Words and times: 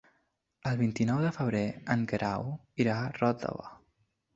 El 0.69 0.79
vint-i-nou 0.79 1.21
de 1.27 1.33
febrer 1.37 1.63
en 1.97 2.09
Guerau 2.15 2.51
irà 2.87 3.01
a 3.07 3.17
Ròtova. 3.23 3.75